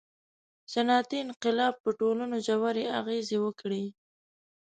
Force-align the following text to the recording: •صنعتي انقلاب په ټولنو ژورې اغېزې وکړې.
•صنعتي 0.73 1.17
انقلاب 1.25 1.73
په 1.83 1.89
ټولنو 1.99 2.35
ژورې 2.47 2.85
اغېزې 2.99 3.37
وکړې. 3.45 3.85